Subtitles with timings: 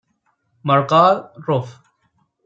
[0.69, 1.77] Margall, Ruf.